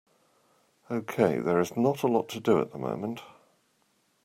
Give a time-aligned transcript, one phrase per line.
[0.89, 3.21] Okay, there is not a lot to do at the moment.